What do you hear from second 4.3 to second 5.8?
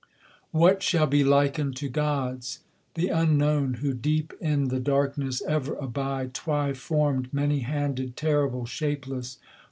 in the darkness Ever